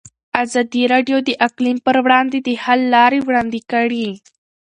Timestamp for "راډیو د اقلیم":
0.93-1.77